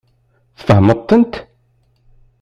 Tfehmeḍ-tent? 0.57 1.33